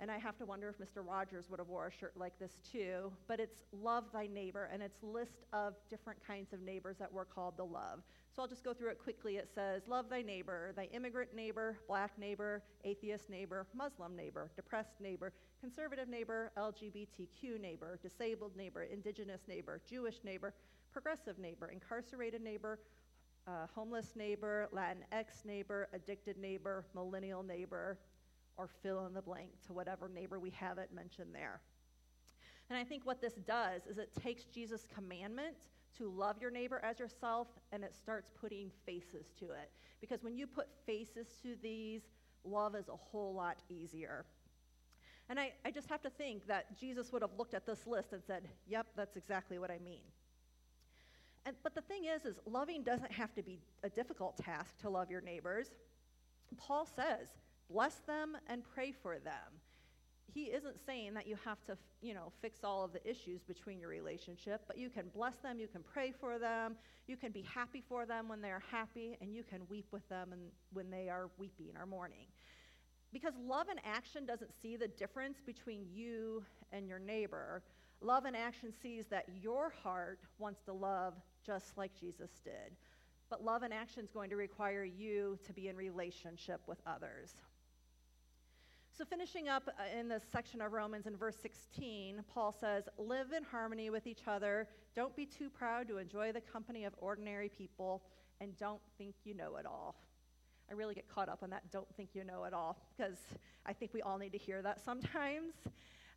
[0.00, 1.04] And I have to wonder if Mr.
[1.04, 3.12] Rogers would have wore a shirt like this too.
[3.26, 7.24] But it's love thy neighbor, and it's list of different kinds of neighbors that we're
[7.24, 8.00] called to love.
[8.34, 9.38] So I'll just go through it quickly.
[9.38, 15.00] It says, Love thy neighbor, thy immigrant neighbor, black neighbor, atheist neighbor, Muslim neighbor, depressed
[15.00, 20.54] neighbor, conservative neighbor, LGBTQ neighbor, disabled neighbor, indigenous neighbor, Jewish neighbor,
[20.92, 22.78] progressive neighbor, incarcerated neighbor,
[23.48, 27.98] uh, homeless neighbor, Latinx neighbor, addicted neighbor, millennial neighbor,
[28.58, 31.60] or fill in the blank to whatever neighbor we have it mentioned there.
[32.68, 35.56] And I think what this does is it takes Jesus' commandment
[35.96, 39.70] to love your neighbor as yourself, and it starts putting faces to it.
[40.00, 42.02] Because when you put faces to these,
[42.44, 44.26] love is a whole lot easier.
[45.30, 48.12] And I, I just have to think that Jesus would have looked at this list
[48.12, 50.02] and said, Yep, that's exactly what I mean.
[51.46, 54.90] And, but the thing is, is loving doesn't have to be a difficult task to
[54.90, 55.68] love your neighbors.
[56.56, 57.28] Paul says,
[57.70, 59.60] bless them and pray for them.
[60.32, 63.80] he isn't saying that you have to, you know, fix all of the issues between
[63.80, 66.76] your relationship, but you can bless them, you can pray for them,
[67.06, 70.32] you can be happy for them when they're happy, and you can weep with them
[70.32, 72.26] and when they are weeping or mourning.
[73.12, 77.62] Because love and action doesn't see the difference between you and your neighbor.
[78.02, 82.76] Love and action sees that your heart wants to love just like Jesus did.
[83.30, 87.34] But love and action is going to require you to be in relationship with others.
[88.98, 93.30] So, finishing up uh, in this section of Romans in verse 16, Paul says, Live
[93.30, 94.66] in harmony with each other.
[94.96, 98.02] Don't be too proud to enjoy the company of ordinary people,
[98.40, 99.94] and don't think you know it all.
[100.68, 103.18] I really get caught up on that don't think you know it all because
[103.64, 105.54] I think we all need to hear that sometimes.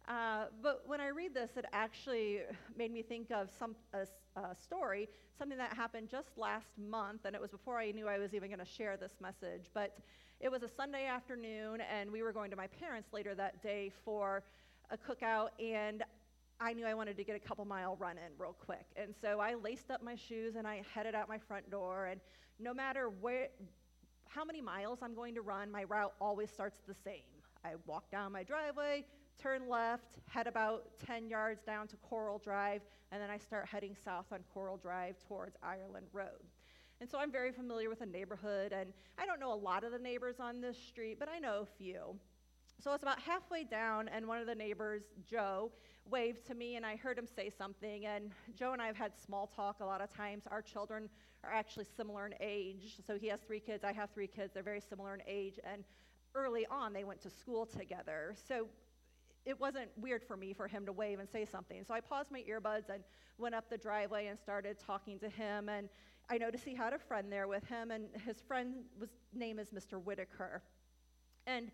[0.08, 2.40] Uh, but when I read this, it actually
[2.78, 4.08] made me think of some a,
[4.40, 8.18] a story, something that happened just last month, and it was before I knew I
[8.18, 9.70] was even going to share this message.
[9.74, 9.98] But
[10.40, 13.92] it was a Sunday afternoon, and we were going to my parents later that day
[14.04, 14.44] for
[14.90, 16.04] a cookout, and
[16.60, 18.86] I knew I wanted to get a couple mile run in real quick.
[18.96, 22.20] And so I laced up my shoes and I headed out my front door, and
[22.60, 23.48] no matter where,
[24.28, 27.22] how many miles I'm going to run, my route always starts the same.
[27.64, 29.06] I walk down my driveway,
[29.42, 33.96] turn left, head about 10 yards down to Coral Drive, and then I start heading
[33.96, 36.46] south on Coral Drive towards Ireland Road.
[37.00, 39.92] And so I'm very familiar with the neighborhood, and I don't know a lot of
[39.92, 42.16] the neighbors on this street, but I know a few.
[42.84, 45.72] So it's about halfway down, and one of the neighbors, Joe,
[46.10, 48.06] waved to me, and I heard him say something.
[48.06, 50.44] And Joe and I have had small talk a lot of times.
[50.50, 51.10] Our children
[51.44, 52.98] are actually similar in age.
[53.06, 54.54] So he has three kids, I have three kids.
[54.54, 55.60] They're very similar in age.
[55.64, 55.84] And
[56.36, 58.36] early on, they went to school together.
[58.48, 58.68] So
[59.46, 61.84] it wasn't weird for me for him to wave and say something.
[61.88, 63.04] So I paused my earbuds and
[63.38, 65.70] went up the driveway and started talking to him.
[65.70, 65.90] And
[66.30, 69.72] I noticed he had a friend there with him, and his friend was name is
[69.72, 70.02] Mr.
[70.02, 70.62] Whitaker.
[71.48, 71.72] And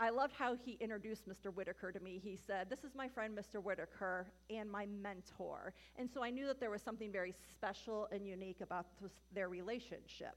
[0.00, 1.52] I loved how he introduced Mr.
[1.52, 2.20] Whitaker to me.
[2.22, 3.62] He said, This is my friend, Mr.
[3.62, 5.72] Whitaker, and my mentor.
[5.96, 9.48] And so I knew that there was something very special and unique about this, their
[9.48, 10.36] relationship.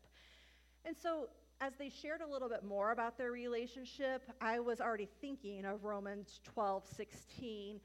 [0.84, 1.28] And so
[1.62, 5.84] as they shared a little bit more about their relationship, I was already thinking of
[5.84, 7.80] Romans 12, 16,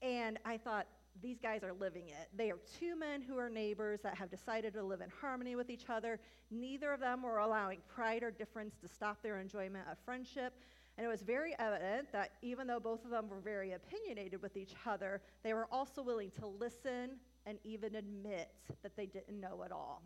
[0.00, 0.86] and I thought,
[1.20, 2.28] these guys are living it.
[2.34, 5.68] They are two men who are neighbors that have decided to live in harmony with
[5.68, 6.18] each other.
[6.50, 10.54] Neither of them were allowing pride or difference to stop their enjoyment of friendship.
[10.96, 14.56] And it was very evident that even though both of them were very opinionated with
[14.56, 18.52] each other, they were also willing to listen and even admit
[18.82, 20.02] that they didn't know it all.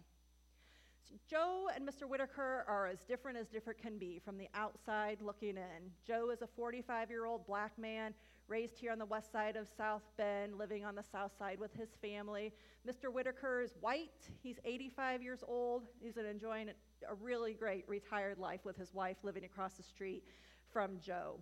[1.29, 2.09] Joe and Mr.
[2.09, 5.91] Whitaker are as different as different can be from the outside looking in.
[6.07, 8.15] Joe is a 45 year old black man
[8.49, 11.73] raised here on the west side of South Bend, living on the south side with
[11.75, 12.53] his family.
[12.87, 13.13] Mr.
[13.13, 14.29] Whitaker is white.
[14.43, 15.85] He's 85 years old.
[16.03, 20.25] He's enjoying a really great retired life with his wife living across the street
[20.73, 21.39] from Joe.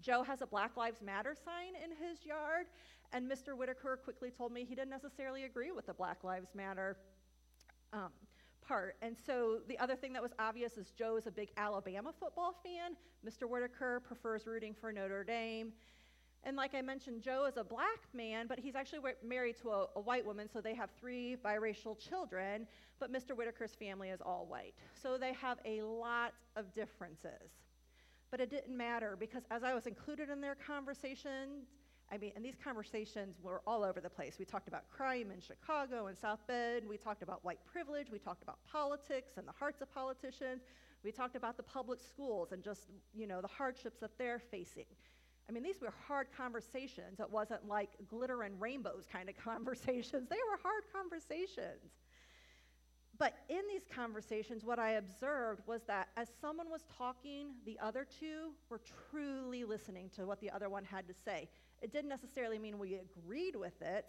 [0.00, 2.66] Joe has a Black Lives Matter sign in his yard,
[3.12, 3.56] and Mr.
[3.56, 6.98] Whitaker quickly told me he didn't necessarily agree with the Black Lives Matter
[7.92, 8.10] um,
[8.66, 8.96] part.
[9.02, 12.54] And so the other thing that was obvious is Joe is a big Alabama football
[12.64, 12.96] fan.
[13.24, 13.48] Mr.
[13.48, 15.72] Whitaker prefers rooting for Notre Dame.
[16.44, 19.86] And like I mentioned, Joe is a black man, but he's actually married to a,
[19.96, 22.68] a, white woman, so they have three biracial children.
[23.00, 23.34] But Mr.
[23.34, 24.74] Whitaker's family is all white.
[24.94, 27.50] So they have a lot of differences.
[28.30, 31.66] But it didn't matter because as I was included in their conversations,
[32.10, 34.36] I mean, and these conversations were all over the place.
[34.38, 36.88] We talked about crime in Chicago and South Bend.
[36.88, 38.10] We talked about white privilege.
[38.10, 40.62] We talked about politics and the hearts of politicians.
[41.02, 44.86] We talked about the public schools and just, you know, the hardships that they're facing.
[45.48, 47.20] I mean, these were hard conversations.
[47.20, 50.28] It wasn't like glitter and rainbows kind of conversations.
[50.28, 51.92] They were hard conversations.
[53.18, 58.06] But in these conversations, what I observed was that as someone was talking, the other
[58.20, 61.48] two were truly listening to what the other one had to say.
[61.82, 64.06] It didn't necessarily mean we agreed with it.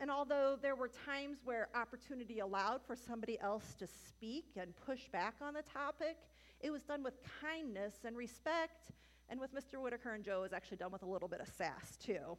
[0.00, 5.08] And although there were times where opportunity allowed for somebody else to speak and push
[5.08, 6.16] back on the topic,
[6.60, 8.90] it was done with kindness and respect.
[9.28, 9.80] And with Mr.
[9.80, 12.36] Whitaker and Joe, it was actually done with a little bit of sass, too.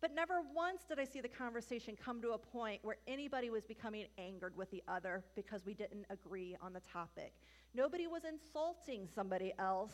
[0.00, 3.64] But never once did I see the conversation come to a point where anybody was
[3.64, 7.34] becoming angered with the other because we didn't agree on the topic.
[7.74, 9.92] Nobody was insulting somebody else.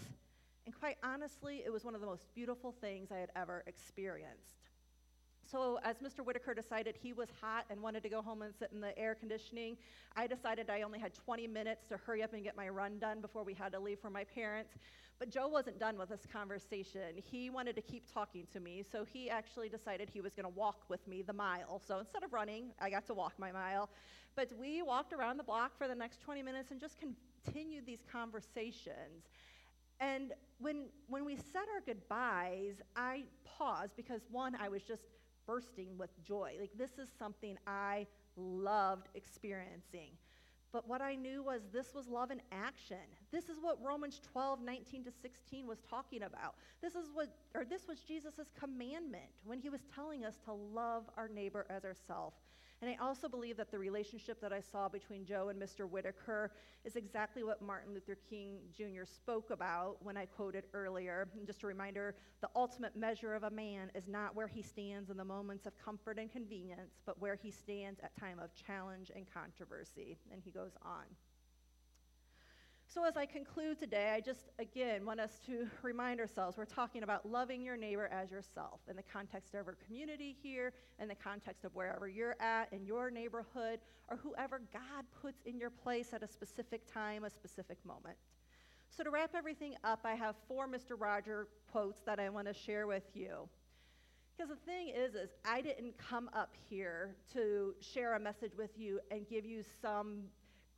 [0.67, 4.67] And quite honestly, it was one of the most beautiful things I had ever experienced.
[5.49, 6.25] So, as Mr.
[6.25, 9.15] Whitaker decided he was hot and wanted to go home and sit in the air
[9.15, 9.77] conditioning,
[10.17, 13.21] I decided I only had 20 minutes to hurry up and get my run done
[13.21, 14.75] before we had to leave for my parents.
[15.21, 17.15] But Joe wasn't done with this conversation.
[17.15, 20.59] He wanted to keep talking to me, so he actually decided he was going to
[20.59, 21.81] walk with me the mile.
[21.87, 23.89] So instead of running, I got to walk my mile.
[24.35, 28.03] But we walked around the block for the next 20 minutes and just continued these
[28.11, 29.29] conversations.
[30.01, 35.03] And when, when we said our goodbyes, I paused because one, I was just
[35.47, 36.57] bursting with joy.
[36.61, 40.11] Like, this is something I loved experiencing.
[40.73, 42.99] But what I knew was this was love in action.
[43.33, 46.57] This is what Romans 12, 19 to 16 was talking about.
[46.83, 51.05] This is what, or this was Jesus' commandment when he was telling us to love
[51.17, 52.37] our neighbor as ourselves.
[52.83, 55.89] And I also believe that the relationship that I saw between Joe and Mr.
[55.89, 56.53] Whitaker
[56.85, 59.05] is exactly what Martin Luther King Jr.
[59.07, 61.27] spoke about when I quoted earlier.
[61.39, 65.09] And just a reminder the ultimate measure of a man is not where he stands
[65.09, 69.11] in the moments of comfort and convenience, but where he stands at time of challenge
[69.17, 70.19] and controversy.
[70.31, 71.05] And he goes on.
[72.89, 77.03] So, as I conclude today, I just again want us to remind ourselves we're talking
[77.03, 81.15] about loving your neighbor as yourself in the context of our community here, in the
[81.15, 86.13] context of wherever you're at, in your neighborhood, or whoever God puts in your place
[86.13, 88.17] at a specific time, a specific moment.
[88.89, 90.99] So, to wrap everything up, I have four Mr.
[90.99, 93.49] Roger quotes that I want to share with you.
[94.37, 98.71] Because the thing is, is I didn't come up here to share a message with
[98.77, 100.25] you and give you some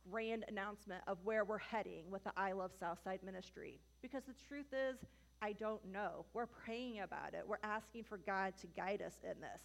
[0.09, 3.79] grand announcement of where we're heading with the I Love Southside ministry.
[4.01, 4.97] Because the truth is,
[5.41, 6.25] I don't know.
[6.33, 7.43] We're praying about it.
[7.47, 9.61] We're asking for God to guide us in this.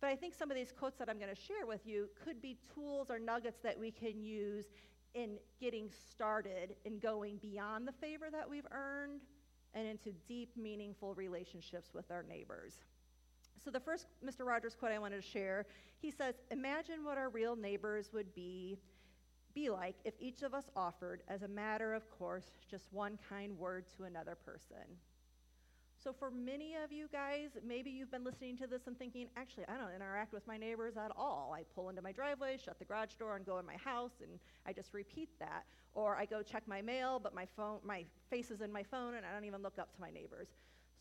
[0.00, 2.42] But I think some of these quotes that I'm going to share with you could
[2.42, 4.66] be tools or nuggets that we can use
[5.14, 9.22] in getting started in going beyond the favor that we've earned
[9.72, 12.74] and into deep, meaningful relationships with our neighbors.
[13.64, 14.44] So, the first Mr.
[14.44, 15.64] Rogers quote I wanted to share
[16.04, 18.76] he says, Imagine what our real neighbors would be
[19.54, 23.56] be like if each of us offered, as a matter of course, just one kind
[23.58, 24.98] word to another person.
[26.04, 29.64] So, for many of you guys, maybe you've been listening to this and thinking, actually,
[29.68, 31.54] I don't interact with my neighbors at all.
[31.56, 34.38] I pull into my driveway, shut the garage door, and go in my house, and
[34.66, 35.64] I just repeat that.
[35.94, 39.14] Or I go check my mail, but my phone, my face is in my phone,
[39.14, 40.48] and I don't even look up to my neighbors.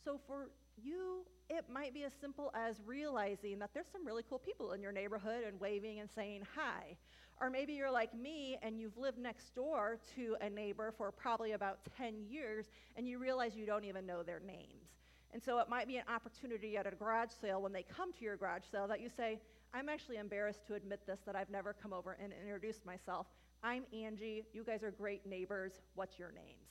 [0.06, 0.52] So, for
[0.82, 4.82] you, it might be as simple as realizing that there's some really cool people in
[4.82, 6.96] your neighborhood and waving and saying hi.
[7.42, 11.54] Or maybe you're like me and you've lived next door to a neighbor for probably
[11.54, 14.94] about 10 years and you realize you don't even know their names.
[15.34, 18.24] And so it might be an opportunity at a garage sale when they come to
[18.24, 19.40] your garage sale that you say,
[19.74, 23.26] I'm actually embarrassed to admit this that I've never come over and introduced myself.
[23.64, 24.44] I'm Angie.
[24.54, 25.82] You guys are great neighbors.
[25.96, 26.70] What's your names?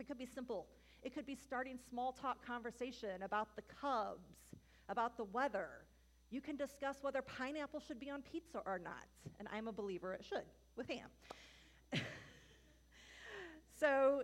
[0.00, 0.66] It could be simple.
[1.04, 4.26] It could be starting small talk conversation about the Cubs,
[4.88, 5.68] about the weather,
[6.34, 9.06] you can discuss whether pineapple should be on pizza or not.
[9.38, 10.44] And I'm a believer it should,
[10.76, 11.08] with ham.
[13.78, 14.22] so,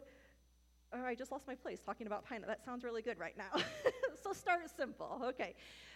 [0.93, 2.49] oh, I just lost my place talking about pineapple.
[2.49, 3.63] That sounds really good right now.
[4.23, 5.23] so start simple.
[5.25, 5.55] Okay.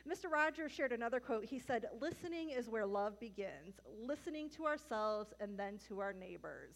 [0.08, 0.30] Mr.
[0.30, 1.44] Rogers shared another quote.
[1.44, 6.74] He said, Listening is where love begins, listening to ourselves and then to our neighbors.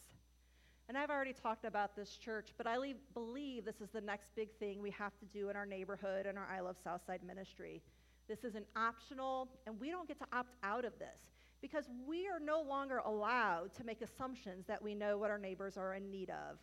[0.88, 4.50] And I've already talked about this church, but I believe this is the next big
[4.58, 7.82] thing we have to do in our neighborhood and our I Love Southside ministry.
[8.28, 11.18] This is an optional, and we don't get to opt out of this
[11.60, 15.76] because we are no longer allowed to make assumptions that we know what our neighbors
[15.76, 16.58] are in need of.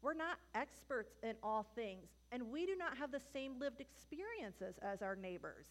[0.00, 4.74] We're not experts in all things, and we do not have the same lived experiences
[4.82, 5.66] as our neighbors.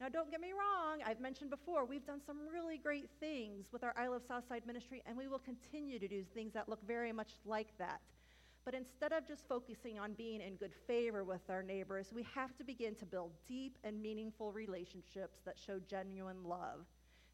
[0.00, 3.84] Now, don't get me wrong, I've mentioned before, we've done some really great things with
[3.84, 7.12] our I Love Southside ministry, and we will continue to do things that look very
[7.12, 8.00] much like that.
[8.70, 12.56] But instead of just focusing on being in good favor with our neighbors, we have
[12.56, 16.86] to begin to build deep and meaningful relationships that show genuine love.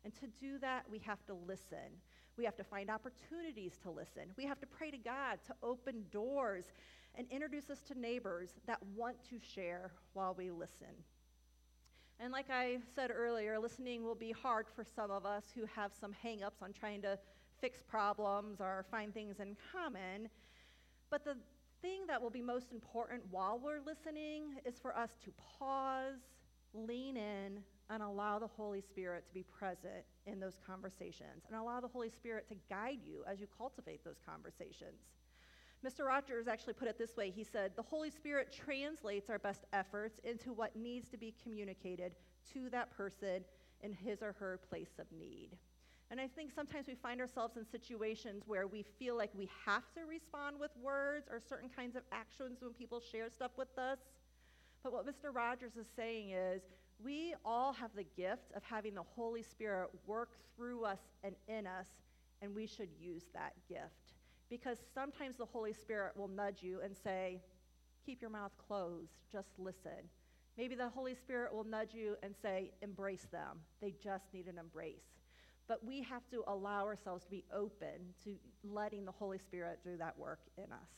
[0.06, 2.00] And to do that, we have to listen.
[2.38, 4.22] We have to find opportunities to listen.
[4.38, 6.72] We have to pray to God to open doors
[7.16, 11.04] and introduce us to neighbors that want to share while we listen.
[12.18, 15.92] And like I said earlier, listening will be hard for some of us who have
[16.00, 17.18] some hangups on trying to
[17.60, 20.30] fix problems or find things in common.
[21.10, 21.36] But the
[21.82, 26.20] thing that will be most important while we're listening is for us to pause,
[26.74, 31.80] lean in, and allow the Holy Spirit to be present in those conversations and allow
[31.80, 35.06] the Holy Spirit to guide you as you cultivate those conversations.
[35.84, 36.06] Mr.
[36.06, 40.18] Rogers actually put it this way He said, The Holy Spirit translates our best efforts
[40.24, 42.16] into what needs to be communicated
[42.52, 43.44] to that person
[43.82, 45.50] in his or her place of need.
[46.10, 49.82] And I think sometimes we find ourselves in situations where we feel like we have
[49.94, 53.98] to respond with words or certain kinds of actions when people share stuff with us.
[54.84, 55.34] But what Mr.
[55.34, 56.62] Rogers is saying is
[57.02, 61.66] we all have the gift of having the Holy Spirit work through us and in
[61.66, 61.88] us,
[62.40, 64.14] and we should use that gift.
[64.48, 67.40] Because sometimes the Holy Spirit will nudge you and say,
[68.04, 70.08] Keep your mouth closed, just listen.
[70.56, 73.58] Maybe the Holy Spirit will nudge you and say, Embrace them.
[73.82, 75.15] They just need an embrace.
[75.68, 79.96] But we have to allow ourselves to be open to letting the Holy Spirit do
[79.96, 80.90] that work in us.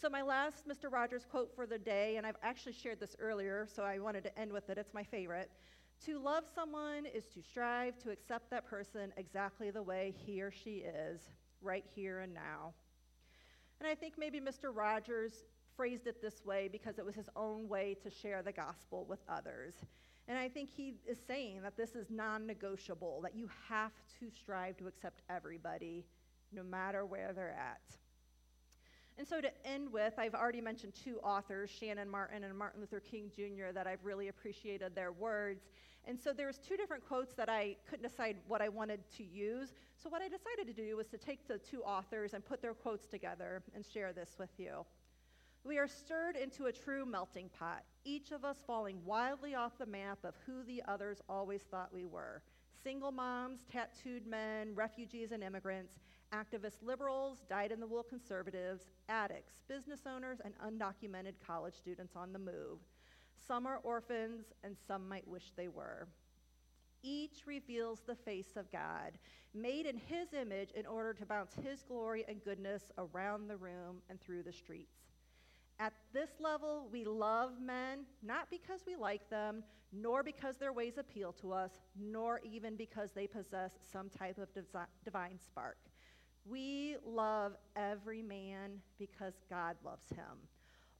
[0.00, 0.92] So, my last Mr.
[0.92, 4.38] Rogers quote for the day, and I've actually shared this earlier, so I wanted to
[4.38, 4.78] end with it.
[4.78, 5.50] It's my favorite.
[6.06, 10.52] To love someone is to strive to accept that person exactly the way he or
[10.52, 11.22] she is,
[11.60, 12.74] right here and now.
[13.80, 14.70] And I think maybe Mr.
[14.72, 15.44] Rogers
[15.78, 19.20] phrased it this way because it was his own way to share the gospel with
[19.28, 19.74] others.
[20.26, 24.28] And I think he is saying that this is non negotiable, that you have to
[24.28, 26.04] strive to accept everybody,
[26.52, 27.80] no matter where they're at.
[29.18, 33.00] And so, to end with, I've already mentioned two authors, Shannon Martin and Martin Luther
[33.00, 35.70] King Jr., that I've really appreciated their words.
[36.04, 39.74] And so, there's two different quotes that I couldn't decide what I wanted to use.
[39.96, 42.74] So, what I decided to do was to take the two authors and put their
[42.74, 44.84] quotes together and share this with you.
[45.64, 49.86] We are stirred into a true melting pot, each of us falling wildly off the
[49.86, 52.42] map of who the others always thought we were
[52.82, 55.98] single moms, tattooed men, refugees and immigrants,
[56.32, 62.32] activist liberals, dyed in the wool conservatives, addicts, business owners, and undocumented college students on
[62.32, 62.78] the move.
[63.46, 66.08] Some are orphans, and some might wish they were.
[67.02, 69.18] Each reveals the face of God,
[69.54, 74.02] made in His image in order to bounce His glory and goodness around the room
[74.10, 75.07] and through the streets.
[75.80, 79.62] At this level, we love men not because we like them,
[79.92, 84.48] nor because their ways appeal to us, nor even because they possess some type of
[85.04, 85.78] divine spark.
[86.44, 90.48] We love every man because God loves him.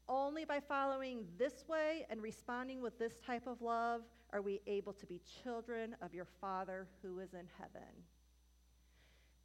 [0.09, 4.03] Only by following this way and responding with this type of love
[4.33, 7.89] are we able to be children of your Father who is in heaven.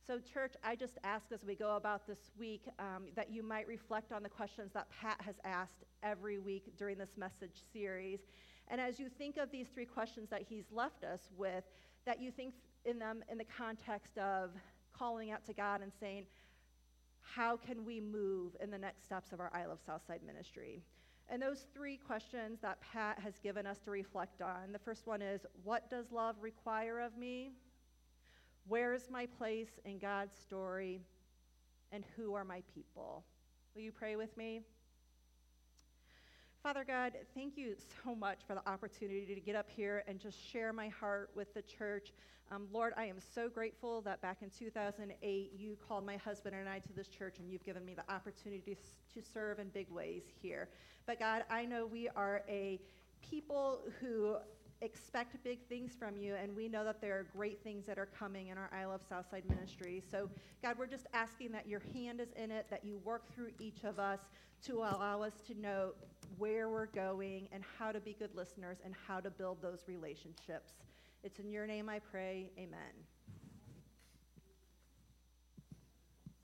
[0.05, 3.65] So, church, I just ask as we go about this week um, that you might
[3.69, 8.19] reflect on the questions that Pat has asked every week during this message series.
[8.67, 11.63] And as you think of these three questions that he's left us with,
[12.05, 14.49] that you think in them in the context of
[14.91, 16.25] calling out to God and saying,
[17.21, 20.83] how can we move in the next steps of our I Love Southside ministry?
[21.29, 25.21] And those three questions that Pat has given us to reflect on the first one
[25.21, 27.53] is, What does love require of me?
[28.67, 31.01] Where is my place in God's story?
[31.91, 33.23] And who are my people?
[33.75, 34.61] Will you pray with me?
[36.63, 40.37] Father God, thank you so much for the opportunity to get up here and just
[40.39, 42.13] share my heart with the church.
[42.51, 46.69] Um, Lord, I am so grateful that back in 2008, you called my husband and
[46.69, 48.77] I to this church, and you've given me the opportunity
[49.13, 50.69] to serve in big ways here.
[51.05, 52.79] But God, I know we are a
[53.21, 54.37] people who
[54.81, 58.07] expect big things from you, and we know that there are great things that are
[58.07, 60.01] coming in our I Love Southside ministry.
[60.11, 60.29] So,
[60.61, 63.83] God, we're just asking that your hand is in it, that you work through each
[63.83, 64.19] of us
[64.65, 65.91] to allow us to know
[66.37, 70.73] where we're going and how to be good listeners and how to build those relationships.
[71.23, 72.49] It's in your name I pray.
[72.57, 73.12] Amen.